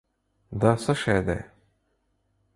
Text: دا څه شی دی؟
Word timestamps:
دا 0.59 0.71
څه 0.83 0.93
شی 1.01 1.19
دی؟ 1.27 1.39